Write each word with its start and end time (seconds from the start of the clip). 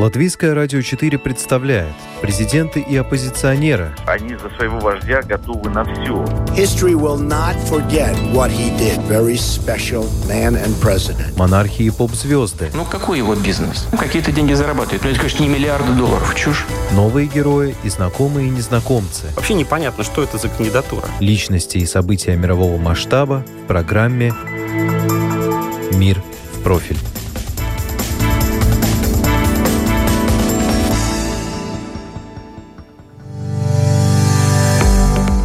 Латвийское 0.00 0.54
радио 0.54 0.80
4 0.80 1.18
представляет 1.18 1.92
президенты 2.22 2.80
и 2.80 2.96
оппозиционеры. 2.96 3.94
Они 4.06 4.34
за 4.34 4.48
своего 4.56 4.78
вождя 4.78 5.20
готовы 5.20 5.68
на 5.68 5.84
все. 5.84 6.24
History 6.56 6.94
will 6.94 7.20
not 7.20 7.54
forget 7.68 8.16
what 8.32 8.50
he 8.50 8.74
did. 8.78 8.98
Very 9.06 9.34
special 9.34 10.06
man 10.26 10.54
and 10.54 10.74
president. 10.80 11.36
Монархии 11.36 11.84
и 11.84 11.90
поп-звезды. 11.90 12.70
Ну, 12.72 12.86
какой 12.86 13.18
его 13.18 13.34
бизнес? 13.34 13.88
Ну, 13.92 13.98
какие-то 13.98 14.32
деньги 14.32 14.54
зарабатывает. 14.54 15.04
Ну, 15.04 15.10
это, 15.10 15.18
конечно, 15.18 15.42
не 15.42 15.50
миллиарды 15.50 15.92
долларов. 15.92 16.34
Чушь. 16.34 16.64
Новые 16.92 17.26
герои 17.26 17.76
и 17.84 17.90
знакомые 17.90 18.48
и 18.48 18.50
незнакомцы. 18.50 19.26
Вообще 19.36 19.52
непонятно, 19.52 20.02
что 20.02 20.22
это 20.22 20.38
за 20.38 20.48
кандидатура. 20.48 21.04
Личности 21.20 21.76
и 21.76 21.84
события 21.84 22.36
мирового 22.36 22.78
масштаба 22.78 23.44
в 23.64 23.66
программе 23.66 24.32
«Мир 25.92 26.22
в 26.54 26.62
профиль». 26.62 26.96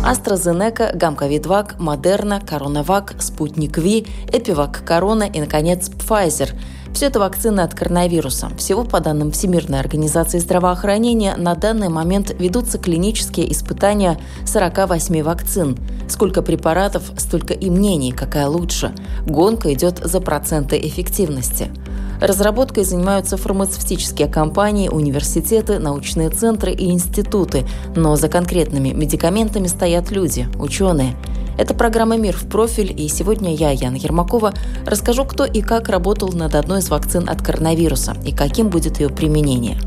AstraZeneca, 0.06 0.96
Гамковидвак, 0.96 1.80
Модерна, 1.80 2.40
Коронавак, 2.40 3.16
Спутник 3.20 3.78
Ви, 3.78 4.06
Эпивак 4.32 4.84
Корона 4.86 5.24
и, 5.24 5.40
наконец, 5.40 5.90
Pfizer. 5.90 6.54
Все 6.94 7.08
это 7.08 7.20
вакцины 7.20 7.62
от 7.62 7.74
коронавируса. 7.74 8.50
Всего, 8.56 8.84
по 8.84 9.00
данным 9.00 9.32
Всемирной 9.32 9.80
организации 9.80 10.38
здравоохранения, 10.40 11.36
на 11.36 11.56
данный 11.56 11.90
момент 11.90 12.36
ведутся 12.40 12.78
клинические 12.78 13.52
испытания 13.52 14.18
48 14.46 15.24
вакцин. 15.24 15.78
Сколько 16.08 16.44
препаратов, 16.44 17.12
столько 17.18 17.54
и 17.54 17.70
мнений, 17.72 18.12
какая 18.12 18.48
лучше. 18.48 18.94
Гонка 19.26 19.74
идет 19.74 19.98
за 19.98 20.22
проценты 20.22 20.78
эффективности. 20.78 21.72
Разработкой 22.22 22.84
занимаются 22.84 23.38
фармацевтические 23.38 24.28
компании, 24.28 24.90
университеты, 24.90 25.80
научные 25.80 26.30
центры 26.30 26.72
и 26.72 26.92
институты. 26.92 27.66
Но 27.96 28.16
за 28.16 28.30
конкретными 28.30 28.90
медикаментами 28.90 29.68
стоят 29.68 30.12
люди, 30.12 30.48
ученые. 30.58 31.16
Это 31.58 31.74
программа 31.74 32.18
«Мир 32.18 32.36
в 32.36 32.48
профиль», 32.50 32.94
и 32.96 33.08
сегодня 33.08 33.56
я, 33.56 33.72
Яна 33.72 33.96
Ермакова, 33.96 34.54
расскажу, 34.86 35.24
кто 35.24 35.46
и 35.46 35.62
как 35.62 35.88
работал 35.88 36.32
над 36.34 36.56
одной 36.56 36.80
из 36.80 36.90
вакцин 36.90 37.30
от 37.30 37.42
коронавируса 37.42 38.16
и 38.26 38.34
каким 38.34 38.70
будет 38.70 39.00
ее 39.00 39.10
применение. 39.10 39.78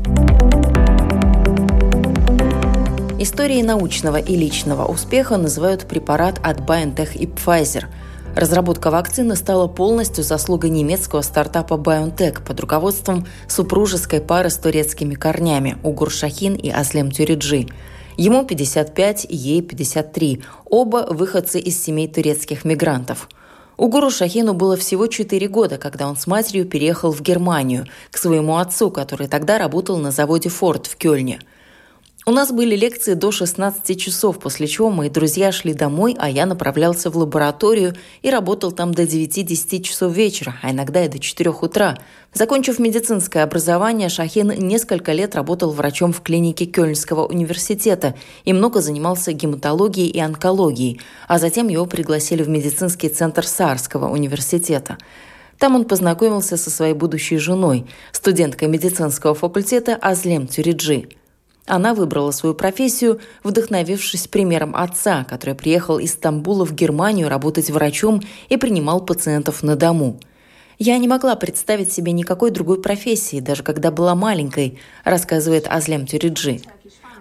Историей 3.19 3.63
научного 3.63 4.17
и 4.17 4.35
личного 4.35 4.85
успеха 4.85 5.37
называют 5.37 5.85
препарат 5.87 6.39
от 6.41 6.59
BioNTech 6.61 7.17
и 7.17 7.25
Pfizer– 7.25 7.85
Разработка 8.35 8.91
вакцины 8.91 9.35
стала 9.35 9.67
полностью 9.67 10.23
заслугой 10.23 10.69
немецкого 10.69 11.21
стартапа 11.21 11.73
BioNTech 11.73 12.43
под 12.45 12.59
руководством 12.59 13.25
супружеской 13.47 14.21
пары 14.21 14.49
с 14.49 14.57
турецкими 14.57 15.15
корнями 15.15 15.77
Угур 15.83 16.11
Шахин 16.11 16.55
и 16.55 16.69
Аслем 16.69 17.11
Тюриджи. 17.11 17.67
Ему 18.17 18.45
55, 18.45 19.25
ей 19.29 19.61
53. 19.61 20.43
Оба 20.65 21.07
выходцы 21.09 21.59
из 21.59 21.81
семей 21.81 22.07
турецких 22.07 22.65
мигрантов. 22.65 23.29
Угуру 23.77 24.09
Шахину 24.11 24.53
было 24.53 24.77
всего 24.77 25.07
4 25.07 25.47
года, 25.47 25.77
когда 25.77 26.07
он 26.07 26.15
с 26.17 26.27
матерью 26.27 26.65
переехал 26.65 27.11
в 27.11 27.21
Германию 27.21 27.87
к 28.11 28.17
своему 28.17 28.57
отцу, 28.57 28.91
который 28.91 29.27
тогда 29.27 29.57
работал 29.57 29.97
на 29.97 30.11
заводе 30.11 30.49
«Форд» 30.49 30.85
в 30.85 30.97
Кёльне– 30.97 31.39
у 32.25 32.31
нас 32.31 32.51
были 32.51 32.75
лекции 32.75 33.13
до 33.13 33.31
16 33.31 33.99
часов, 33.99 34.39
после 34.39 34.67
чего 34.67 34.89
мои 34.89 35.09
друзья 35.09 35.51
шли 35.51 35.73
домой, 35.73 36.15
а 36.19 36.29
я 36.29 36.45
направлялся 36.45 37.09
в 37.09 37.17
лабораторию 37.17 37.95
и 38.21 38.29
работал 38.29 38.71
там 38.73 38.93
до 38.93 39.03
9-10 39.03 39.81
часов 39.81 40.13
вечера, 40.13 40.55
а 40.61 40.71
иногда 40.71 41.05
и 41.05 41.07
до 41.07 41.17
4 41.17 41.49
утра. 41.49 41.97
Закончив 42.33 42.77
медицинское 42.77 43.41
образование, 43.41 44.09
Шахин 44.09 44.49
несколько 44.49 45.13
лет 45.13 45.33
работал 45.33 45.71
врачом 45.71 46.11
в 46.11 46.21
клинике 46.21 46.65
Кёльнского 46.65 47.25
университета 47.25 48.15
и 48.43 48.51
много 48.51 48.81
занимался 48.81 49.31
гематологией 49.31 50.09
и 50.09 50.19
онкологией, 50.19 51.01
а 51.27 51.39
затем 51.39 51.69
его 51.69 51.85
пригласили 51.85 52.43
в 52.43 52.49
медицинский 52.49 53.09
центр 53.09 53.47
Саарского 53.47 54.09
университета. 54.09 54.97
Там 55.57 55.75
он 55.75 55.85
познакомился 55.85 56.57
со 56.57 56.69
своей 56.69 56.93
будущей 56.93 57.37
женой, 57.37 57.87
студенткой 58.11 58.67
медицинского 58.67 59.33
факультета 59.33 59.95
Азлем 59.95 60.47
Тюриджи. 60.47 61.09
Она 61.69 61.93
выбрала 61.93 62.31
свою 62.31 62.55
профессию, 62.55 63.19
вдохновившись 63.43 64.27
примером 64.27 64.75
отца, 64.75 65.23
который 65.23 65.53
приехал 65.53 65.99
из 65.99 66.13
Стамбула 66.13 66.65
в 66.65 66.73
Германию 66.73 67.29
работать 67.29 67.69
врачом 67.69 68.21
и 68.49 68.57
принимал 68.57 69.05
пациентов 69.05 69.61
на 69.61 69.75
дому. 69.75 70.19
«Я 70.79 70.97
не 70.97 71.07
могла 71.07 71.35
представить 71.35 71.91
себе 71.93 72.11
никакой 72.11 72.49
другой 72.49 72.81
профессии, 72.81 73.39
даже 73.39 73.61
когда 73.61 73.91
была 73.91 74.15
маленькой», 74.15 74.79
рассказывает 75.03 75.67
Азлем 75.69 76.07
Тюриджи. 76.07 76.61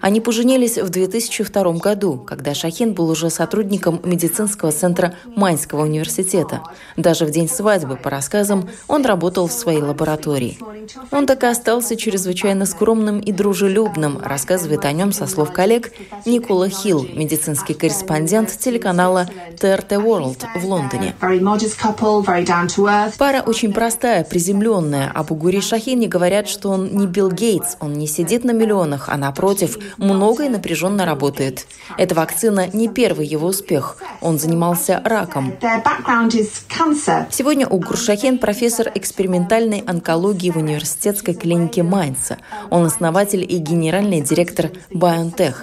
Они 0.01 0.21
поженились 0.21 0.79
в 0.79 0.89
2002 0.89 1.73
году, 1.75 2.17
когда 2.19 2.55
Шахин 2.55 2.95
был 2.95 3.11
уже 3.11 3.31
сотрудником 3.31 4.01
медицинского 4.05 4.73
центра 4.73 5.15
Майнского 5.37 5.83
университета. 5.83 6.63
Даже 6.97 7.25
в 7.25 7.31
день 7.31 7.49
свадьбы, 7.49 7.97
по 7.97 8.11
рассказам, 8.11 8.69
он 8.87 9.05
работал 9.05 9.49
в 9.49 9.53
своей 9.53 9.83
лаборатории. 9.83 10.59
Он 11.11 11.27
так 11.27 11.43
и 11.43 11.47
остался 11.47 11.97
чрезвычайно 11.97 12.67
скромным 12.67 13.21
и 13.21 13.33
дружелюбным, 13.33 14.19
рассказывает 14.23 14.85
о 14.85 14.93
нем 14.93 15.13
со 15.13 15.27
слов 15.27 15.53
коллег 15.53 15.93
Никола 16.27 16.69
Хилл, 16.69 17.07
медицинский 17.15 17.75
корреспондент 17.75 18.57
телеканала 18.57 19.29
TRT 19.59 20.03
World 20.03 20.45
в 20.57 20.65
Лондоне. 20.65 21.15
Пара 23.19 23.43
очень 23.45 23.73
простая, 23.73 24.25
приземленная. 24.25 25.11
Об 25.15 25.33
Угуре 25.33 25.61
Шахине 25.61 26.09
говорят, 26.09 26.49
что 26.49 26.71
он 26.71 26.91
не 26.93 27.07
Билл 27.07 27.31
Гейтс, 27.31 27.77
он 27.81 27.95
не 27.95 28.07
сидит 28.07 28.45
на 28.45 28.53
миллионах, 28.53 29.09
а 29.09 29.17
напротив, 29.17 29.79
много 29.97 30.45
и 30.45 30.49
напряженно 30.49 31.05
работает. 31.05 31.67
Эта 31.97 32.15
вакцина 32.15 32.69
не 32.73 32.89
первый 32.89 33.27
его 33.27 33.49
успех. 33.49 33.97
Он 34.21 34.39
занимался 34.39 35.01
раком. 35.05 35.55
Сегодня 37.31 37.67
Угур 37.67 37.97
Шахин– 37.97 38.39
профессор 38.41 38.91
экспериментальной 38.95 39.83
онкологии 39.87 40.51
в 40.51 40.57
университетской 40.57 41.35
клинике 41.35 41.83
Майнца. 41.83 42.39
Он 42.71 42.85
основатель 42.85 43.45
и 43.49 43.59
генеральный 43.59 44.21
директор 44.21 44.71
BioNTech. 44.91 45.55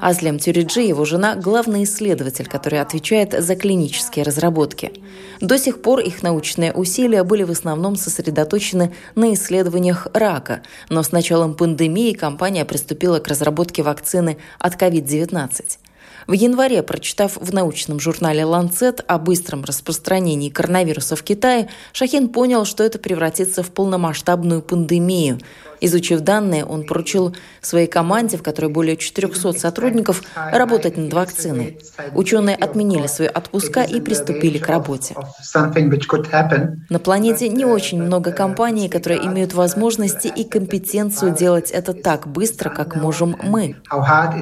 Азлем 0.00 0.38
Тюриджи, 0.38 0.80
его 0.80 1.04
жена, 1.04 1.36
главный 1.36 1.84
исследователь, 1.84 2.46
который 2.46 2.80
отвечает 2.80 3.32
за 3.32 3.54
клинические 3.54 4.24
разработки. 4.24 4.92
До 5.40 5.58
сих 5.58 5.80
пор 5.80 6.00
их 6.00 6.22
научные 6.22 6.72
усилия 6.72 7.24
были 7.24 7.44
в 7.44 7.50
основном 7.50 7.96
сосредоточены 7.96 8.94
на 9.14 9.32
исследованиях 9.32 10.06
рака, 10.12 10.62
но 10.88 11.02
с 11.02 11.12
началом 11.12 11.54
пандемии 11.54 12.12
компания 12.12 12.64
приступила 12.64 13.20
к 13.20 13.28
разработке 13.28 13.69
вакцины 13.78 14.38
от 14.58 14.74
COVID-19. 14.74 15.78
В 16.26 16.32
январе, 16.32 16.82
прочитав 16.82 17.36
в 17.36 17.54
научном 17.54 18.00
журнале 18.00 18.44
«Ланцет» 18.44 19.04
о 19.06 19.18
быстром 19.18 19.64
распространении 19.64 20.50
коронавируса 20.50 21.16
в 21.16 21.22
Китае, 21.22 21.68
Шахин 21.92 22.28
понял, 22.28 22.64
что 22.64 22.84
это 22.84 22.98
превратится 22.98 23.62
в 23.62 23.70
полномасштабную 23.70 24.62
пандемию– 24.62 25.38
Изучив 25.80 26.20
данные, 26.20 26.64
он 26.64 26.84
поручил 26.84 27.34
своей 27.62 27.86
команде, 27.86 28.36
в 28.36 28.42
которой 28.42 28.70
более 28.70 28.96
400 28.96 29.54
сотрудников, 29.54 30.22
работать 30.34 30.96
над 30.96 31.12
вакциной. 31.12 31.78
Ученые 32.14 32.56
отменили 32.56 33.06
свои 33.06 33.28
отпуска 33.28 33.82
и 33.82 34.00
приступили 34.00 34.58
к 34.58 34.66
работе. 34.66 35.14
На 36.90 36.98
планете 36.98 37.48
не 37.48 37.64
очень 37.64 38.02
много 38.02 38.32
компаний, 38.32 38.88
которые 38.88 39.24
имеют 39.26 39.54
возможности 39.54 40.28
и 40.28 40.44
компетенцию 40.44 41.34
делать 41.34 41.70
это 41.70 41.94
так 41.94 42.26
быстро, 42.26 42.68
как 42.68 42.96
можем 42.96 43.36
мы. 43.42 43.76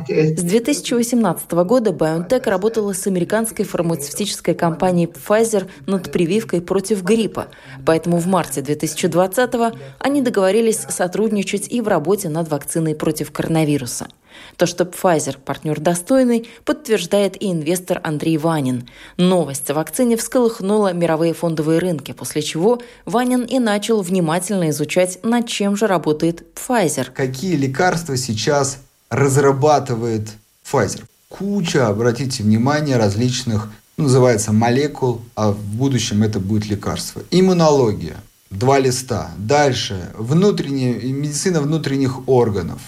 С 0.09 0.43
2018 0.43 1.51
года 1.53 1.91
BioNTech 1.91 2.49
работала 2.51 2.93
с 2.93 3.07
американской 3.07 3.65
фармацевтической 3.65 4.55
компанией 4.55 5.07
Pfizer 5.07 5.69
над 5.87 6.11
прививкой 6.11 6.61
против 6.61 7.03
гриппа, 7.05 7.47
поэтому 7.87 8.19
в 8.19 8.27
марте 8.27 8.61
2020 8.61 9.55
они 10.01 10.23
договорились 10.23 10.79
сотрудничать 10.89 11.28
сотрудничать 11.29 11.69
и 11.71 11.81
в 11.81 11.89
работе 11.89 12.29
над 12.29 12.49
вакциной 12.49 12.95
против 12.95 13.31
коронавируса. 13.33 14.09
То, 14.57 14.67
что 14.67 14.85
Pfizer– 14.85 15.37
партнер 15.45 15.81
достойный, 15.81 16.49
подтверждает 16.65 17.41
и 17.43 17.51
инвестор 17.51 18.01
Андрей 18.03 18.39
Ванин. 18.39 18.89
Новость 19.17 19.69
о 19.71 19.75
вакцине 19.75 20.17
всколыхнула 20.17 20.93
мировые 20.93 21.35
фондовые 21.35 21.81
рынки, 21.81 22.13
после 22.13 22.41
чего 22.43 22.81
Ванин 23.05 23.43
и 23.43 23.59
начал 23.59 24.01
внимательно 24.01 24.71
изучать, 24.71 25.19
над 25.23 25.49
чем 25.49 25.77
же 25.77 25.87
работает 25.87 26.45
Pfizer. 26.55 27.09
Какие 27.13 27.57
лекарства 27.57 28.17
сейчас 28.17 28.79
разрабатывает 29.11 30.29
Pfizer? 30.65 31.03
Куча, 31.29 31.89
обратите 31.89 32.43
внимание, 32.43 32.97
различных, 32.97 33.71
называется 33.97 34.53
молекул, 34.53 35.21
а 35.35 35.51
в 35.51 35.59
будущем 35.59 36.23
это 36.23 36.41
будет 36.41 36.71
лекарство. 36.71 37.23
Иммунология– 37.31 38.17
два 38.51 38.79
листа. 38.79 39.31
Дальше. 39.37 40.11
Внутренняя, 40.17 40.95
медицина 40.95 41.61
внутренних 41.61 42.29
органов. 42.29 42.81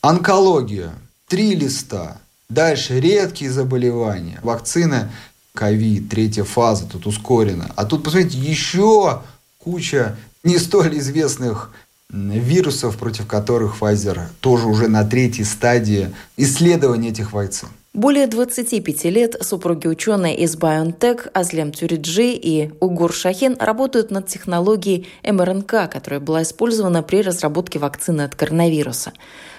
Онкология. 0.00 0.92
Три 1.28 1.54
листа. 1.54 2.18
Дальше. 2.48 3.00
Редкие 3.00 3.50
заболевания. 3.50 4.40
Вакцина 4.42 5.10
ковид, 5.54 6.08
третья 6.08 6.44
фаза, 6.44 6.86
тут 6.86 7.06
ускорена. 7.06 7.72
А 7.74 7.84
тут, 7.84 8.04
посмотрите, 8.04 8.38
еще 8.38 9.22
куча 9.58 10.16
не 10.44 10.58
столь 10.58 10.98
известных 10.98 11.72
вирусов, 12.10 12.96
против 12.98 13.26
которых 13.26 13.80
Pfizer 13.80 14.28
тоже 14.40 14.66
уже 14.66 14.86
на 14.88 15.04
третьей 15.04 15.44
стадии 15.44 16.14
исследования 16.36 17.08
этих 17.08 17.32
вакцин. 17.32 17.68
Более 17.96 18.26
25 18.26 19.04
лет 19.04 19.36
супруги 19.40 19.86
ученые 19.86 20.36
из 20.36 20.54
BioNTech 20.54 21.30
Азлем 21.32 21.72
Тюриджи 21.72 22.32
и 22.32 22.70
Угур 22.78 23.10
Шахин 23.10 23.56
работают 23.58 24.10
над 24.10 24.26
технологией 24.26 25.08
МРНК, 25.24 25.90
которая 25.90 26.20
была 26.20 26.42
использована 26.42 27.02
при 27.02 27.22
разработке 27.22 27.78
вакцины 27.78 28.20
от 28.20 28.34
коронавируса. 28.34 29.14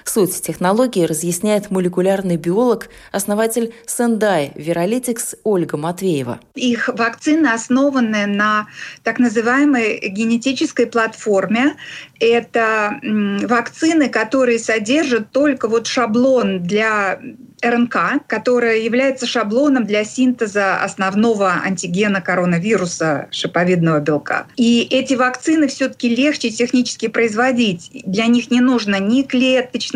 Суть 0.08 0.42
технологии 0.42 1.04
разъясняет 1.06 1.70
молекулярный 1.70 2.38
биолог, 2.38 2.88
основатель 3.12 3.74
Сендай 3.86 4.54
Виролитикс 4.56 5.36
Ольга 5.44 5.76
Матвеева. 5.76 6.40
Их 6.56 6.88
вакцины 6.88 7.48
основаны 7.48 8.26
на 8.26 8.68
так 9.04 9.20
называемой 9.20 10.00
генетической 10.08 10.88
платформе. 10.88 11.76
Это 12.22 13.00
вакцины, 13.04 14.08
которые 14.08 14.60
содержат 14.60 15.32
только 15.32 15.68
вот 15.68 15.88
шаблон 15.88 16.64
для 16.64 17.20
РНК, 17.62 18.26
которая 18.28 18.78
является 18.78 19.26
шаблоном 19.26 19.86
для 19.86 20.04
синтеза 20.06 20.78
основного 20.82 21.54
антигена 21.64 22.22
коронавируса 22.22 23.28
шиповидного 23.32 24.00
белка. 24.00 24.48
И 24.56 24.88
эти 24.90 25.16
вакцины 25.16 25.68
все-таки 25.68 26.16
легче 26.16 26.50
технически 26.50 27.08
производить. 27.08 27.90
Для 28.06 28.28
них 28.28 28.52
не 28.52 28.62
нужно 28.62 29.00
ни 29.00 29.24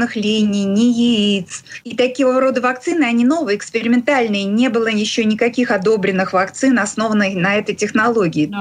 клеточных 0.02 0.16
линий, 0.16 0.66
ни 0.66 0.92
яиц. 0.92 1.64
И 1.84 1.96
такого 1.96 2.40
рода 2.40 2.62
вакцины, 2.62 3.04
они 3.04 3.26
новые, 3.26 3.58
экспериментальные. 3.58 4.46
Не 4.46 4.70
было 4.70 4.88
еще 4.88 5.26
никаких 5.26 5.72
одобренных 5.72 6.34
вакцин, 6.34 6.80
основанных 6.80 7.36
на 7.36 7.56
этой 7.56 7.76
технологии. 7.76 8.52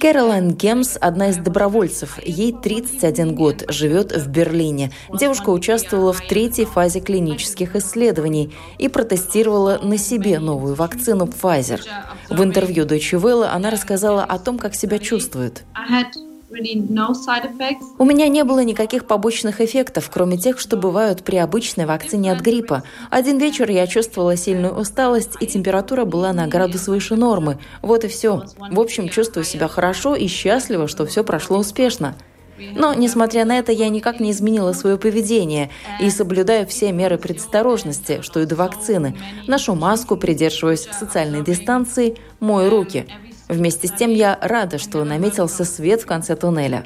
Кэролайн 0.00 0.54
Гемс– 0.54 0.98
одна 1.00 1.28
из 1.28 1.36
добровольцев. 1.36 2.18
Ей 2.24 2.52
31 2.52 3.34
год, 3.34 3.64
живет 3.68 4.12
в 4.12 4.28
Берлине. 4.28 4.90
Девушка 5.12 5.50
участвовала 5.50 6.12
в 6.12 6.20
третьей 6.20 6.44
третьей 6.54 6.66
фазе 6.66 7.00
клинических 7.00 7.76
исследований 7.76 8.52
и 8.78 8.88
протестировала 8.88 9.78
на 9.82 9.98
себе 9.98 10.38
новую 10.38 10.74
вакцину 10.74 11.26
Pfizer. 11.26 11.80
В 12.28 12.42
интервью 12.42 12.84
Deutsche 12.84 13.20
Welle 13.20 13.46
она 13.46 13.70
рассказала 13.70 14.24
о 14.24 14.38
том, 14.38 14.58
как 14.58 14.74
себя 14.74 14.98
чувствует. 14.98 15.64
У 17.98 18.04
меня 18.04 18.28
не 18.28 18.44
было 18.44 18.62
никаких 18.62 19.06
побочных 19.06 19.60
эффектов, 19.60 20.10
кроме 20.12 20.38
тех, 20.38 20.58
что 20.60 20.76
бывают 20.76 21.22
при 21.22 21.36
обычной 21.36 21.86
вакцине 21.86 22.32
от 22.32 22.40
гриппа. 22.40 22.82
Один 23.10 23.38
вечер 23.38 23.70
я 23.70 23.86
чувствовала 23.86 24.36
сильную 24.36 24.74
усталость, 24.74 25.36
и 25.40 25.46
температура 25.46 26.04
была 26.04 26.32
на 26.32 26.46
градус 26.46 26.88
выше 26.88 27.16
нормы. 27.16 27.58
Вот 27.82 28.04
и 28.04 28.08
все. 28.08 28.44
В 28.58 28.80
общем, 28.80 29.08
чувствую 29.08 29.44
себя 29.44 29.68
хорошо 29.68 30.14
и 30.14 30.26
счастлива, 30.26 30.88
что 30.88 31.06
все 31.06 31.24
прошло 31.24 31.58
успешно. 31.58 32.14
Но, 32.58 32.94
несмотря 32.94 33.44
на 33.44 33.58
это, 33.58 33.72
я 33.72 33.88
никак 33.88 34.20
не 34.20 34.30
изменила 34.30 34.72
свое 34.72 34.96
поведение 34.96 35.70
и 36.00 36.08
соблюдаю 36.10 36.66
все 36.66 36.92
меры 36.92 37.18
предосторожности, 37.18 38.20
что 38.22 38.40
и 38.40 38.46
до 38.46 38.54
вакцины. 38.56 39.16
Ношу 39.46 39.74
маску, 39.74 40.16
придерживаюсь 40.16 40.88
социальной 40.92 41.42
дистанции, 41.42 42.16
мою 42.40 42.70
руки. 42.70 43.06
Вместе 43.48 43.88
с 43.88 43.92
тем 43.92 44.10
я 44.10 44.38
рада, 44.40 44.78
что 44.78 45.04
наметился 45.04 45.64
свет 45.64 46.02
в 46.02 46.06
конце 46.06 46.36
туннеля. 46.36 46.82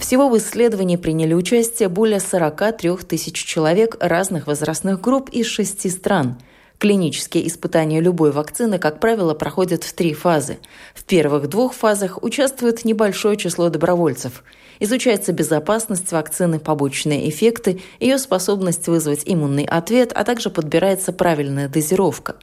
Всего 0.00 0.28
в 0.28 0.38
исследовании 0.38 0.96
приняли 0.96 1.34
участие 1.34 1.88
более 1.88 2.20
43 2.20 2.96
тысяч 3.08 3.44
человек 3.44 3.96
разных 4.00 4.46
возрастных 4.46 5.00
групп 5.00 5.30
из 5.30 5.46
шести 5.46 5.90
стран– 5.90 6.38
Клинические 6.78 7.48
испытания 7.48 8.00
любой 8.00 8.32
вакцины, 8.32 8.78
как 8.78 9.00
правило, 9.00 9.32
проходят 9.32 9.82
в 9.82 9.94
три 9.94 10.12
фазы. 10.12 10.58
В 10.94 11.04
первых 11.04 11.48
двух 11.48 11.72
фазах 11.72 12.22
участвует 12.22 12.84
небольшое 12.84 13.38
число 13.38 13.70
добровольцев. 13.70 14.44
Изучается 14.78 15.32
безопасность 15.32 16.12
вакцины, 16.12 16.58
побочные 16.58 17.30
эффекты, 17.30 17.80
ее 17.98 18.18
способность 18.18 18.88
вызвать 18.88 19.22
иммунный 19.24 19.64
ответ, 19.64 20.12
а 20.14 20.22
также 20.24 20.50
подбирается 20.50 21.14
правильная 21.14 21.70
дозировка. 21.70 22.36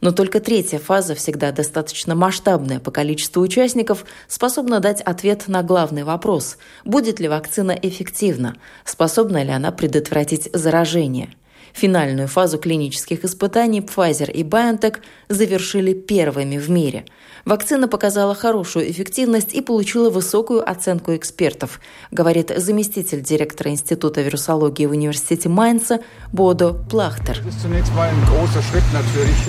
Но 0.00 0.12
только 0.12 0.40
третья 0.40 0.78
фаза, 0.78 1.14
всегда 1.14 1.52
достаточно 1.52 2.14
масштабная 2.14 2.80
по 2.80 2.90
количеству 2.90 3.42
участников, 3.42 4.04
способна 4.28 4.80
дать 4.80 5.00
ответ 5.00 5.48
на 5.48 5.62
главный 5.62 6.04
вопрос– 6.04 6.56
будет 6.84 7.20
ли 7.20 7.28
вакцина 7.28 7.72
эффективна, 7.72 8.56
способна 8.84 9.42
ли 9.42 9.50
она 9.50 9.72
предотвратить 9.72 10.48
заражение– 10.52 11.34
Финальную 11.72 12.28
фазу 12.28 12.58
клинических 12.58 13.24
испытаний 13.24 13.80
Pfizer 13.80 14.30
и 14.30 14.42
BioNTech 14.42 14.98
завершили 15.28 15.92
первыми 15.92 16.58
в 16.58 16.70
мире– 16.70 17.04
Вакцина 17.44 17.88
показала 17.88 18.34
хорошую 18.34 18.90
эффективность 18.90 19.54
и 19.54 19.60
получила 19.60 20.10
высокую 20.10 20.68
оценку 20.68 21.16
экспертов, 21.16 21.80
говорит 22.10 22.52
заместитель 22.54 23.22
директора 23.22 23.70
Института 23.70 24.20
вирусологии 24.20 24.86
в 24.86 24.90
университете 24.90 25.48
Майнца 25.48 26.00
Бодо 26.32 26.74
Плахтер. 26.74 27.40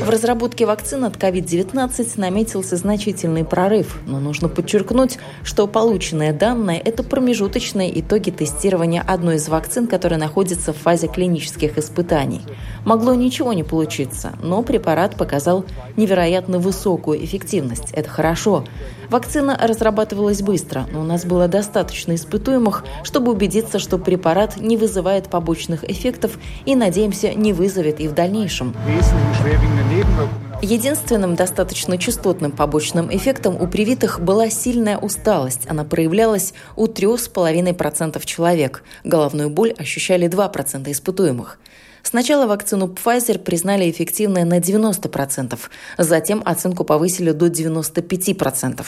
В 0.06 0.10
разработке 0.10 0.66
вакцин 0.66 1.04
от 1.04 1.18
COVID-19 1.18 2.20
наметился 2.20 2.78
значительный 2.78 3.44
прорыв, 3.44 3.98
но 4.06 4.20
нужно 4.20 4.48
подчеркнуть, 4.48 5.18
что 5.44 5.68
полученные 5.68 6.34
данные– 6.34 6.80
это 6.86 7.04
промежуточные 7.04 8.00
итоги 8.00 8.32
тестирования 8.32 9.04
одной 9.06 9.36
из 9.36 9.48
вакцин, 9.50 9.88
которая 9.88 10.20
находится 10.20 10.72
в 10.74 10.78
фазе 10.78 11.08
клинических 11.08 11.78
испытаний. 11.78 12.11
Могло 12.86 13.14
ничего 13.14 13.54
не 13.54 13.64
получиться, 13.64 14.34
но 14.42 14.64
препарат 14.64 15.16
показал 15.16 15.66
невероятно 15.96 16.60
высокую 16.60 17.24
эффективность 17.24 17.92
это 17.92 18.10
хорошо. 18.10 18.66
Вакцина 19.10 19.58
разрабатывалась 19.62 20.42
быстро, 20.42 20.86
но 20.92 21.02
у 21.02 21.04
нас 21.04 21.26
было 21.26 21.48
достаточно 21.48 22.16
испытуемых, 22.16 22.86
чтобы 23.04 23.32
убедиться, 23.32 23.78
что 23.78 23.98
препарат 23.98 24.58
не 24.58 24.78
вызывает 24.78 25.30
побочных 25.30 25.84
эффектов 25.90 26.38
и, 26.66 26.76
надеемся, 26.76 27.34
не 27.34 27.54
вызовет 27.54 28.00
и 28.00 28.08
в 28.08 28.14
дальнейшем. 28.14 28.74
Единственным 30.62 31.36
достаточно 31.36 31.98
частотным 31.98 32.52
побочным 32.52 33.14
эффектом 33.16 33.60
у 33.60 33.68
привитых 33.68 34.22
была 34.22 34.50
сильная 34.50 34.98
усталость. 34.98 35.68
Она 35.68 35.84
проявлялась 35.84 36.54
у 36.76 36.86
3,5% 36.86 38.24
человек. 38.26 38.84
Головную 39.04 39.50
боль 39.50 39.72
ощущали 39.72 40.30
2% 40.30 40.92
испытуемых. 40.92 41.58
Сначала 42.04 42.48
вакцину 42.48 42.88
Pfizer 42.88 43.40
признали 43.40 43.90
эффективной 43.90 44.44
на 44.44 44.60
90%, 44.60 45.58
затем 45.98 46.42
оценку 46.46 46.84
повысили 46.84 47.32
до 47.32 47.48
95%. 47.48 48.86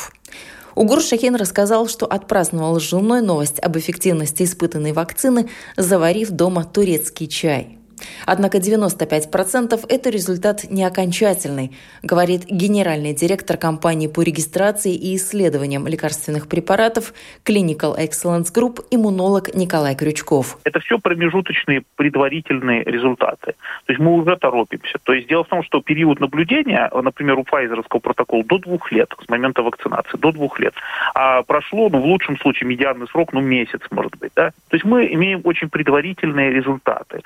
Угур 0.75 1.01
Шахин 1.01 1.35
рассказал, 1.35 1.87
что 1.87 2.07
отпраздновал 2.07 2.79
с 2.79 2.83
женой 2.83 3.21
новость 3.21 3.59
об 3.59 3.77
эффективности 3.77 4.43
испытанной 4.43 4.91
вакцины, 4.91 5.49
заварив 5.77 6.31
дома 6.31 6.63
турецкий 6.63 7.27
чай. 7.27 7.77
Однако 8.25 8.57
95%– 8.57 9.85
это 9.89 10.09
результат 10.09 10.65
не 10.69 10.83
окончательный, 10.83 11.71
говорит 12.01 12.45
генеральный 12.45 13.13
директор 13.13 13.57
компании 13.57 14.07
по 14.07 14.21
регистрации 14.21 14.93
и 14.95 15.15
исследованиям 15.15 15.87
лекарственных 15.87 16.47
препаратов 16.47 17.13
Clinical 17.45 17.97
Excellence 17.97 18.53
Group 18.53 18.85
иммунолог 18.91 19.53
Николай 19.55 19.95
Крючков. 19.95 20.57
Это 20.63 20.79
все 20.79 20.99
промежуточные 20.99 21.83
предварительные 21.95 22.83
результаты. 22.83 23.55
То 23.85 23.93
есть 23.93 23.99
мы 23.99 24.13
уже 24.13 24.35
торопимся. 24.37 24.97
То 25.03 25.13
есть 25.13 25.27
дело 25.27 25.43
в 25.43 25.47
том, 25.47 25.63
что 25.63 25.81
период 25.81 26.19
наблюдения, 26.19 26.89
например, 26.93 27.37
у 27.39 27.43
Pfizerского 27.43 27.99
протокола 27.99 28.43
до 28.43 28.57
двух 28.57 28.91
лет 28.91 29.13
с 29.23 29.29
момента 29.29 29.61
вакцинации, 29.61 30.17
до 30.17 30.31
двух 30.31 30.59
лет. 30.59 30.73
А 31.13 31.43
прошло, 31.43 31.89
ну, 31.89 32.01
в 32.01 32.05
лучшем 32.05 32.37
случае, 32.37 32.69
медианный 32.69 33.07
срок, 33.07 33.33
ну, 33.33 33.41
месяц, 33.41 33.81
может 33.91 34.17
быть, 34.17 34.31
да. 34.35 34.51
То 34.69 34.75
есть 34.75 34.85
мы 34.85 35.05
имеем 35.13 35.41
очень 35.43 35.69
предварительные 35.69 36.51
результаты. 36.51 37.21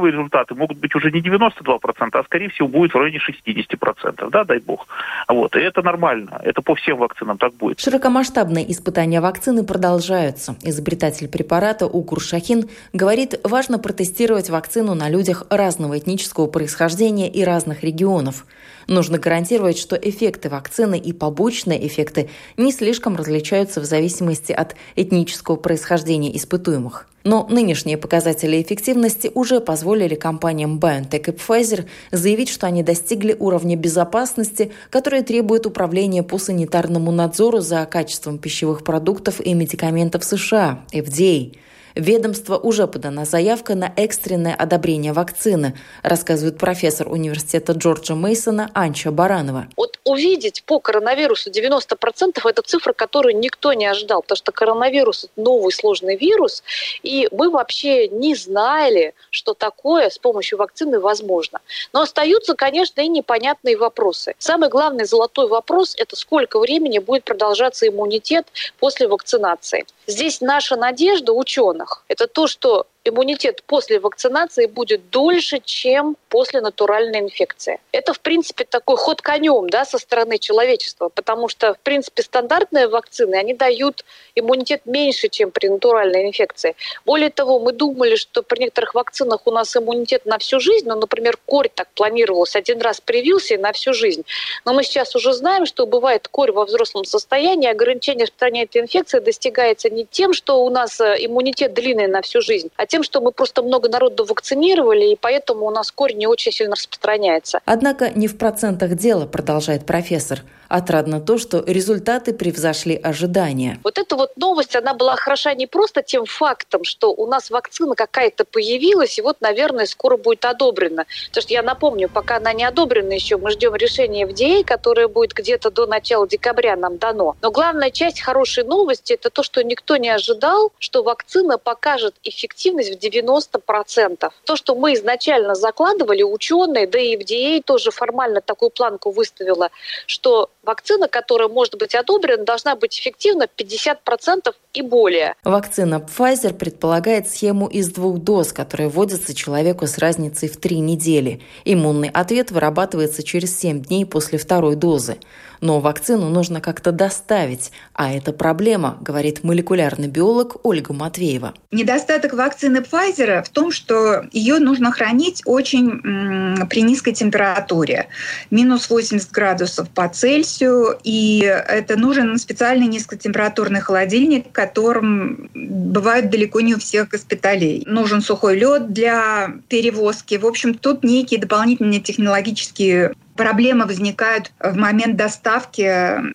Итоговые 0.00 0.12
результаты 0.12 0.54
могут 0.54 0.78
быть 0.78 0.94
уже 0.94 1.10
не 1.10 1.20
92%, 1.20 2.08
а 2.12 2.24
скорее 2.24 2.48
всего 2.48 2.68
будет 2.68 2.94
в 2.94 2.96
районе 2.96 3.18
60%, 3.18 4.30
да, 4.30 4.44
дай 4.44 4.58
бог. 4.58 4.86
Вот, 5.28 5.54
и 5.56 5.58
это 5.58 5.82
нормально, 5.82 6.40
это 6.42 6.62
по 6.62 6.74
всем 6.74 6.96
вакцинам 6.96 7.36
так 7.36 7.52
будет. 7.52 7.78
Широкомасштабные 7.80 8.70
испытания 8.72 9.20
вакцины 9.20 9.62
продолжаются. 9.62 10.56
Изобретатель 10.62 11.28
препарата 11.28 11.86
Угур 11.86 12.18
Шахин 12.18 12.70
говорит, 12.94 13.34
важно 13.44 13.78
протестировать 13.78 14.48
вакцину 14.48 14.94
на 14.94 15.10
людях 15.10 15.44
разного 15.50 15.98
этнического 15.98 16.46
происхождения 16.46 17.30
и 17.30 17.44
разных 17.44 17.84
регионов. 17.84 18.46
Нужно 18.86 19.18
гарантировать, 19.18 19.78
что 19.78 19.96
эффекты 19.96 20.48
вакцины 20.48 20.98
и 20.98 21.12
побочные 21.12 21.86
эффекты 21.86 22.30
не 22.56 22.72
слишком 22.72 23.16
различаются 23.16 23.82
в 23.82 23.84
зависимости 23.84 24.52
от 24.52 24.76
этнического 24.96 25.56
происхождения 25.56 26.34
испытуемых. 26.34 27.06
Но 27.22 27.46
нынешние 27.50 27.98
показатели 27.98 28.62
эффективности 28.62 29.30
уже 29.34 29.60
позволили 29.60 30.14
компаниям 30.14 30.78
BioNTech 30.78 31.30
и 31.30 31.36
Pfizer 31.36 31.86
заявить, 32.10 32.48
что 32.48 32.66
они 32.66 32.82
достигли 32.82 33.36
уровня 33.38 33.76
безопасности, 33.76 34.72
который 34.88 35.22
требует 35.22 35.66
управления 35.66 36.22
по 36.22 36.38
санитарному 36.38 37.12
надзору 37.12 37.60
за 37.60 37.84
качеством 37.86 38.38
пищевых 38.38 38.84
продуктов 38.84 39.40
и 39.40 39.52
медикаментов 39.52 40.24
США, 40.24 40.84
FDA. 40.92 41.56
Ведомство 41.94 42.56
уже 42.56 42.86
подана 42.86 43.24
заявка 43.24 43.74
на 43.74 43.92
экстренное 43.96 44.54
одобрение 44.54 45.12
вакцины, 45.12 45.74
рассказывает 46.02 46.56
профессор 46.56 47.08
университета 47.08 47.72
Джорджа 47.72 48.14
Мейсона 48.14 48.70
Анча 48.74 49.10
Баранова. 49.10 49.66
Вот 49.76 49.99
увидеть 50.04 50.62
по 50.64 50.80
коронавирусу 50.80 51.50
90% 51.50 52.40
это 52.44 52.62
цифра, 52.62 52.92
которую 52.92 53.38
никто 53.38 53.72
не 53.72 53.86
ожидал, 53.86 54.22
потому 54.22 54.36
что 54.36 54.52
коронавирус– 54.52 55.26
новый 55.36 55.72
сложный 55.72 56.16
вирус, 56.16 56.62
и 57.02 57.28
мы 57.32 57.50
вообще 57.50 58.08
не 58.08 58.34
знали, 58.34 59.14
что 59.30 59.54
такое 59.54 60.10
с 60.10 60.18
помощью 60.18 60.58
вакцины 60.58 61.00
возможно. 61.00 61.60
Но 61.92 62.02
остаются, 62.02 62.54
конечно, 62.54 63.00
и 63.00 63.08
непонятные 63.08 63.76
вопросы. 63.76 64.34
Самый 64.38 64.68
главный 64.68 65.04
золотой 65.04 65.48
вопрос– 65.48 65.94
это 65.98 66.16
сколько 66.16 66.58
времени 66.58 66.98
будет 66.98 67.24
продолжаться 67.24 67.86
иммунитет 67.86 68.46
после 68.78 69.08
вакцинации. 69.08 69.86
Здесь 70.06 70.40
наша 70.40 70.76
надежда 70.76 71.32
ученых– 71.32 72.04
это 72.08 72.26
то, 72.26 72.46
что 72.46 72.86
иммунитет 73.04 73.62
после 73.66 73.98
вакцинации 73.98 74.66
будет 74.66 75.10
дольше, 75.10 75.60
чем 75.64 76.16
после 76.28 76.60
натуральной 76.60 77.20
инфекции. 77.20 77.80
Это, 77.92 78.12
в 78.12 78.20
принципе, 78.20 78.64
такой 78.64 78.96
ход 78.96 79.22
конем 79.22 79.68
да, 79.70 79.84
со 79.84 79.98
стороны 79.98 80.38
человечества, 80.38 81.08
потому 81.08 81.48
что, 81.48 81.74
в 81.74 81.78
принципе, 81.78 82.22
стандартные 82.22 82.88
вакцины, 82.88 83.36
они 83.36 83.54
дают 83.54 84.04
иммунитет 84.34 84.82
меньше, 84.84 85.28
чем 85.28 85.50
при 85.50 85.68
натуральной 85.68 86.28
инфекции. 86.28 86.76
Более 87.06 87.30
того, 87.30 87.58
мы 87.58 87.72
думали, 87.72 88.16
что 88.16 88.42
при 88.42 88.60
некоторых 88.60 88.94
вакцинах 88.94 89.46
у 89.46 89.50
нас 89.50 89.74
иммунитет 89.76 90.26
на 90.26 90.38
всю 90.38 90.60
жизнь, 90.60 90.86
ну, 90.86 90.96
например, 90.96 91.38
корь 91.46 91.70
так 91.74 91.88
планировалось, 91.94 92.54
один 92.54 92.80
раз 92.80 93.00
привился 93.00 93.54
и 93.54 93.56
на 93.56 93.72
всю 93.72 93.94
жизнь. 93.94 94.24
Но 94.64 94.74
мы 94.74 94.84
сейчас 94.84 95.16
уже 95.16 95.32
знаем, 95.32 95.64
что 95.64 95.86
бывает 95.86 96.28
корь 96.28 96.52
во 96.52 96.66
взрослом 96.66 97.04
состоянии, 97.04 97.68
ограничение 97.68 98.24
распространения 98.24 98.64
этой 98.64 98.82
инфекции 98.82 99.20
достигается 99.20 99.88
не 99.88 100.04
тем, 100.04 100.34
что 100.34 100.62
у 100.64 100.70
нас 100.70 101.00
э, 101.00 101.16
иммунитет 101.20 101.72
длинный 101.72 102.06
на 102.06 102.20
всю 102.22 102.42
жизнь, 102.42 102.70
а 102.76 102.86
тем, 102.90 103.02
что 103.02 103.20
мы 103.20 103.32
просто 103.32 103.62
много 103.62 103.88
народу 103.88 104.24
вакцинировали, 104.24 105.12
и 105.12 105.16
поэтому 105.16 105.66
у 105.66 105.70
нас 105.70 105.90
корень 105.92 106.18
не 106.18 106.26
очень 106.26 106.52
сильно 106.52 106.74
распространяется. 106.74 107.60
Однако 107.64 108.10
не 108.10 108.26
в 108.26 108.36
процентах 108.36 108.96
дело, 108.96 109.26
продолжает 109.26 109.86
профессор. 109.86 110.42
Отрадно 110.68 111.20
то, 111.20 111.36
что 111.36 111.64
результаты 111.66 112.32
превзошли 112.32 112.94
ожидания. 112.94 113.80
Вот 113.82 113.98
эта 113.98 114.14
вот 114.14 114.36
новость, 114.36 114.76
она 114.76 114.94
была 114.94 115.16
хороша 115.16 115.52
не 115.54 115.66
просто 115.66 116.02
тем 116.02 116.26
фактом, 116.26 116.84
что 116.84 117.12
у 117.12 117.26
нас 117.26 117.50
вакцина 117.50 117.96
какая-то 117.96 118.44
появилась, 118.44 119.18
и 119.18 119.22
вот, 119.22 119.40
наверное, 119.40 119.86
скоро 119.86 120.16
будет 120.16 120.44
одобрена. 120.44 121.06
Потому 121.28 121.42
что 121.42 121.52
я 121.52 121.62
напомню, 121.62 122.08
пока 122.08 122.36
она 122.36 122.52
не 122.52 122.64
одобрена 122.64 123.12
еще, 123.12 123.36
мы 123.36 123.50
ждем 123.50 123.74
решения 123.74 124.24
FDA, 124.26 124.62
которое 124.62 125.08
будет 125.08 125.32
где-то 125.32 125.72
до 125.72 125.86
начала 125.86 126.28
декабря 126.28 126.76
нам 126.76 126.98
дано. 126.98 127.36
Но 127.42 127.50
главная 127.50 127.90
часть 127.90 128.20
хорошей 128.20 128.62
новости– 128.62 129.12
это 129.14 129.30
то, 129.30 129.42
что 129.42 129.64
никто 129.64 129.96
не 129.96 130.08
ожидал, 130.08 130.72
что 130.78 131.02
вакцина 131.02 131.58
покажет 131.58 132.14
эффективность 132.22 132.79
в 132.88 132.98
90%. 132.98 134.30
То, 134.44 134.56
что 134.56 134.74
мы 134.74 134.94
изначально 134.94 135.54
закладывали, 135.54 136.22
ученые, 136.22 136.86
да 136.86 136.98
и 136.98 137.16
FDA 137.16 137.62
тоже 137.62 137.90
формально 137.90 138.40
такую 138.40 138.70
планку 138.70 139.10
выставила, 139.10 139.70
что 140.06 140.50
вакцина, 140.62 141.08
которая 141.08 141.48
может 141.48 141.76
быть 141.76 141.94
одобрена, 141.94 142.44
должна 142.44 142.76
быть 142.76 142.98
эффективна 142.98 143.46
50% 143.56 144.54
и 144.74 144.82
более. 144.82 145.34
Вакцина 145.44 146.06
Pfizer 146.06 146.54
предполагает 146.54 147.28
схему 147.28 147.66
из 147.66 147.90
двух 147.90 148.18
доз, 148.18 148.52
которые 148.52 148.88
вводятся 148.88 149.34
человеку 149.34 149.86
с 149.86 149.98
разницей 149.98 150.48
в 150.48 150.56
три 150.56 150.78
недели. 150.80 151.40
Иммунный 151.64 152.08
ответ 152.08 152.50
вырабатывается 152.50 153.22
через 153.22 153.58
7 153.58 153.82
дней 153.82 154.06
после 154.06 154.38
второй 154.38 154.76
дозы. 154.76 155.18
Но 155.60 155.80
вакцину 155.80 156.28
нужно 156.28 156.60
как-то 156.60 156.92
доставить, 156.92 157.70
а 157.92 158.12
это 158.12 158.32
проблема, 158.32 158.96
говорит 159.00 159.44
молекулярный 159.44 160.08
биолог 160.08 160.56
Ольга 160.64 160.92
Матвеева. 160.92 161.54
Недостаток 161.70 162.32
вакцины 162.32 162.78
Pfizer 162.78 163.42
в 163.42 163.48
том, 163.50 163.70
что 163.70 164.24
ее 164.32 164.58
нужно 164.58 164.90
хранить 164.90 165.42
очень 165.44 166.66
при 166.68 166.82
низкой 166.82 167.12
температуре, 167.12 168.08
минус 168.50 168.88
80 168.88 169.30
градусов 169.30 169.88
по 169.90 170.08
Цельсию, 170.08 170.98
и 171.04 171.40
это 171.40 171.96
нужен 171.96 172.38
специальный 172.38 172.86
низкотемпературный 172.86 173.80
холодильник, 173.80 174.50
которым 174.52 175.50
бывают 175.54 176.30
далеко 176.30 176.60
не 176.60 176.74
у 176.74 176.78
всех 176.78 177.08
госпиталей. 177.08 177.84
Нужен 177.86 178.22
сухой 178.22 178.58
лед 178.58 178.92
для 178.92 179.52
перевозки. 179.68 180.36
В 180.36 180.46
общем, 180.46 180.74
тут 180.74 181.04
некие 181.04 181.40
дополнительные 181.40 182.00
технологические 182.00 183.12
проблемы 183.40 183.86
возникают 183.86 184.52
в 184.60 184.76
момент 184.76 185.16
доставки 185.16 185.90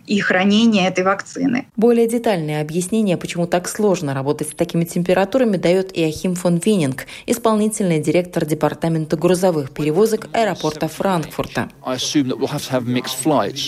и 0.07 0.19
хранения 0.19 0.87
этой 0.87 1.03
вакцины. 1.03 1.67
Более 1.75 2.07
детальное 2.07 2.61
объяснение, 2.61 3.15
почему 3.15 3.45
так 3.45 3.67
сложно 3.67 4.15
работать 4.15 4.49
с 4.49 4.55
такими 4.55 4.85
температурами, 4.85 5.57
дает 5.57 5.95
Иохим 5.95 6.33
фон 6.33 6.57
Вининг, 6.57 7.05
исполнительный 7.27 7.99
директор 7.99 8.43
департамента 8.43 9.17
грузовых 9.17 9.69
перевозок 9.69 10.29
аэропорта 10.33 10.87
Франкфурта. 10.87 11.69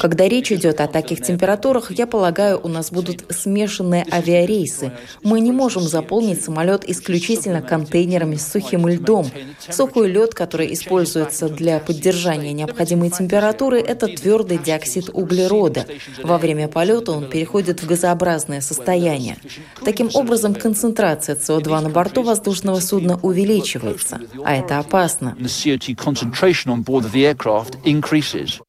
Когда 0.02 0.28
речь 0.28 0.52
идет 0.52 0.82
о 0.82 0.88
таких 0.88 1.22
температурах, 1.22 1.92
я 1.92 2.08
полагаю, 2.08 2.60
у 2.64 2.68
нас 2.68 2.92
будут 2.92 3.24
смешанные 3.30 4.04
авиарейсы. 4.12 4.94
Мы 5.22 5.42
не 5.42 5.52
можем 5.52 5.84
заполнить 5.84 6.44
самолет 6.44 6.90
исключительно 6.90 7.62
контейнерами 7.62 8.38
с 8.38 8.52
сухим 8.52 8.88
льдом. 8.88 9.28
Сухой 9.70 10.10
лед, 10.10 10.34
который 10.34 10.74
используется 10.74 11.50
для 11.50 11.78
поддержания 11.78 12.52
необходимой 12.52 13.12
температуры, 13.12 13.27
температуры– 13.28 13.80
это 13.88 14.08
твердый 14.08 14.58
диоксид 14.58 15.10
углерода. 15.12 15.86
Во 16.24 16.38
время 16.38 16.70
полета 16.70 17.12
он 17.12 17.30
переходит 17.30 17.84
в 17.84 17.88
газообразное 17.88 18.62
состояние. 18.62 19.38
Таким 19.84 20.10
образом, 20.14 20.56
концентрация 20.56 21.36
СО2 21.36 21.82
на 21.82 21.90
борту 21.90 22.24
воздушного 22.24 22.80
судна 22.80 23.20
увеличивается, 23.22 24.22
а 24.46 24.56
это 24.56 24.80
опасно. 24.80 25.36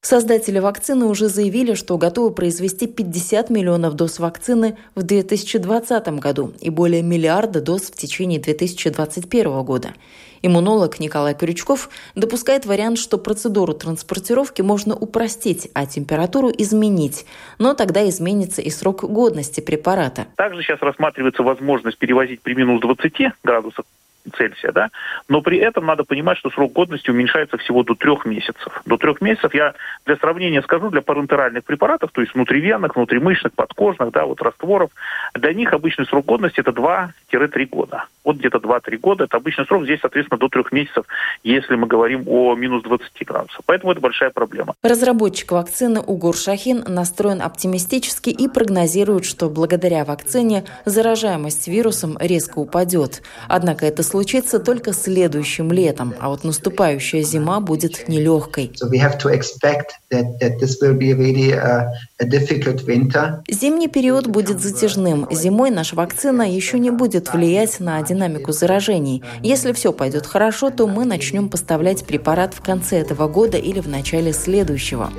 Создатели 0.02 0.58
вакцины 0.58 1.04
уже 1.06 1.28
заявили, 1.28 1.74
что 1.74 1.96
готовы 1.96 2.32
произвести 2.32 2.88
50 2.88 3.50
миллионов 3.50 3.94
доз 3.94 4.18
вакцины 4.18 4.76
в 4.96 5.04
2020 5.04 6.08
году 6.18 6.52
и 6.60 6.70
более 6.70 7.02
миллиарда 7.02 7.60
доз 7.60 7.82
в 7.82 7.96
течение 7.96 8.40
2021 8.40 9.62
года. 9.62 9.90
Иммунолог 10.42 11.00
Николай 11.00 11.34
Крючков 11.34 11.90
допускает 12.14 12.66
вариант, 12.66 12.98
что 12.98 13.18
процедуру 13.18 13.74
транспортировки 13.74 14.62
можно 14.62 14.94
упростить, 14.94 15.70
а 15.74 15.86
температуру 15.86 16.50
изменить. 16.56 17.26
Но 17.58 17.74
тогда 17.74 18.08
изменится 18.08 18.62
и 18.62 18.70
срок 18.70 19.04
годности 19.04 19.60
препарата. 19.60 20.26
Также 20.36 20.62
сейчас 20.62 20.80
рассматривается 20.80 21.42
возможность 21.42 21.98
перевозить 21.98 22.40
при 22.42 22.54
минус 22.54 22.80
20 22.80 23.32
градусах 23.42 23.84
Цельсия, 24.30 24.72
да, 24.72 24.90
но 25.28 25.42
при 25.42 25.58
этом 25.58 25.86
надо 25.86 26.04
понимать, 26.04 26.38
что 26.38 26.50
срок 26.50 26.72
годности 26.72 27.10
уменьшается 27.10 27.56
всего 27.58 27.82
до 27.82 27.94
трех 27.94 28.24
месяцев. 28.24 28.80
До 28.86 28.96
трех 28.96 29.20
месяцев 29.20 29.54
я 29.54 29.74
для 30.06 30.16
сравнения 30.16 30.62
скажу, 30.62 30.90
для 30.90 31.02
парентеральных 31.02 31.64
препаратов, 31.64 32.10
то 32.12 32.20
есть 32.20 32.34
внутривенных, 32.34 32.96
внутримышечных, 32.96 33.52
подкожных, 33.52 34.10
да, 34.12 34.26
вот 34.26 34.40
растворов, 34.42 34.90
для 35.34 35.52
них 35.52 35.72
обычный 35.72 36.06
срок 36.06 36.26
годности 36.26 36.60
это 36.60 36.70
2-3 36.70 37.66
года. 37.66 38.04
Вот 38.24 38.36
где-то 38.36 38.58
2-3 38.58 38.96
года, 38.98 39.24
это 39.24 39.36
обычный 39.36 39.66
срок, 39.66 39.84
здесь, 39.84 40.00
соответственно, 40.00 40.38
до 40.38 40.48
трех 40.48 40.72
месяцев, 40.72 41.04
если 41.42 41.76
мы 41.76 41.86
говорим 41.86 42.24
о 42.26 42.54
минус 42.54 42.82
20 42.82 43.26
градусах. 43.26 43.60
Поэтому 43.66 43.92
это 43.92 44.00
большая 44.00 44.30
проблема. 44.30 44.74
Разработчик 44.82 45.52
вакцины 45.52 46.00
Угур 46.00 46.36
Шахин 46.36 46.84
настроен 46.86 47.40
оптимистически 47.40 48.30
и 48.30 48.48
прогнозирует, 48.48 49.24
что 49.24 49.48
благодаря 49.48 50.04
вакцине 50.04 50.64
заражаемость 50.84 51.68
вирусом 51.68 52.18
резко 52.20 52.58
упадет. 52.58 53.22
Однако 53.48 53.86
это 53.86 54.02
случится 54.18 54.58
только 54.58 54.92
следующим 54.92 55.70
летом, 55.70 56.12
а 56.18 56.28
вот 56.28 56.42
наступающая 56.42 57.22
зима 57.22 57.60
будет 57.60 58.08
нелегкой. 58.08 58.72
Зимний 63.48 63.86
период 63.86 64.26
будет 64.26 64.60
затяжным. 64.60 65.28
Зимой 65.30 65.70
наша 65.70 65.94
вакцина 65.94 66.42
еще 66.42 66.80
не 66.80 66.90
будет 66.90 67.32
влиять 67.32 67.78
на 67.78 68.02
динамику 68.02 68.50
заражений. 68.50 69.22
Если 69.40 69.72
все 69.72 69.92
пойдет 69.92 70.26
хорошо, 70.26 70.70
то 70.70 70.88
мы 70.88 71.04
начнем 71.04 71.48
поставлять 71.48 72.04
препарат 72.04 72.54
в 72.54 72.60
конце 72.60 72.98
этого 72.98 73.28
года 73.28 73.56
или 73.56 73.78
в 73.78 73.86
начале 73.86 74.32
следующего. 74.32 75.12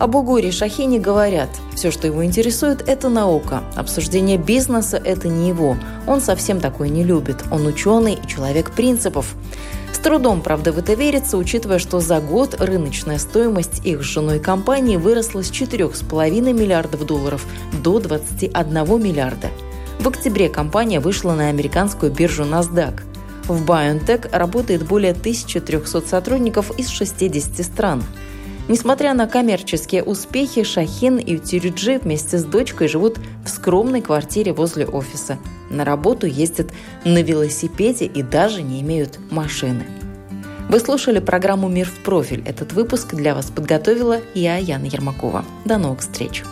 Об 0.00 0.14
Угуре 0.14 0.50
Шахине 0.50 0.98
говорят, 0.98 1.50
все, 1.74 1.90
что 1.90 2.06
его 2.06 2.24
интересует, 2.24 2.88
это 2.88 3.10
наука. 3.10 3.62
Обсуждение 3.76 4.38
бизнеса– 4.38 4.96
это 5.04 5.28
не 5.28 5.50
его. 5.50 5.76
Он 6.06 6.22
совсем 6.22 6.58
такое 6.58 6.88
не 6.88 7.04
любит. 7.04 7.44
Он 7.50 7.66
ученый 7.66 8.14
и 8.14 8.26
человек 8.26 8.70
принципов. 8.70 9.34
С 9.92 9.98
трудом, 9.98 10.40
правда, 10.40 10.72
в 10.72 10.78
это 10.78 10.94
верится, 10.94 11.36
учитывая, 11.36 11.78
что 11.78 12.00
за 12.00 12.18
год 12.22 12.58
рыночная 12.58 13.18
стоимость 13.18 13.84
их 13.84 14.00
с 14.00 14.06
женой 14.06 14.40
компании 14.40 14.96
выросла 14.96 15.42
с 15.42 15.50
4,5 15.50 16.50
миллиардов 16.54 17.04
долларов 17.04 17.44
до 17.82 18.00
21 18.00 19.02
миллиарда. 19.02 19.48
В 19.98 20.08
октябре 20.08 20.48
компания 20.48 21.00
вышла 21.00 21.34
на 21.34 21.50
американскую 21.50 22.10
биржу 22.10 22.44
NASDAQ. 22.44 23.02
В 23.48 23.66
BioNTech 23.66 24.30
работает 24.32 24.86
более 24.86 25.12
1300 25.12 26.00
сотрудников 26.08 26.70
из 26.78 26.88
60 26.88 27.66
стран– 27.66 28.02
Несмотря 28.68 29.14
на 29.14 29.26
коммерческие 29.26 30.02
успехи, 30.02 30.62
Шахин 30.62 31.18
и 31.18 31.38
Тюрюджи 31.38 31.98
вместе 31.98 32.38
с 32.38 32.44
дочкой 32.44 32.88
живут 32.88 33.18
в 33.44 33.48
скромной 33.48 34.00
квартире 34.00 34.52
возле 34.52 34.86
офиса. 34.86 35.38
На 35.70 35.84
работу 35.84 36.26
ездят 36.26 36.68
на 37.04 37.22
велосипеде 37.22 38.06
и 38.06 38.22
даже 38.22 38.62
не 38.62 38.80
имеют 38.80 39.18
машины. 39.30 39.86
Вы 40.68 40.78
слушали 40.78 41.18
программу 41.18 41.68
«Мир 41.68 41.88
в 41.88 42.04
профиль». 42.04 42.44
Этот 42.46 42.72
выпуск 42.72 43.14
для 43.14 43.34
вас 43.34 43.46
подготовила 43.46 44.20
я, 44.34 44.56
Яна 44.56 44.84
Ермакова. 44.84 45.44
До 45.64 45.78
новых 45.78 45.98
встреч! 45.98 46.44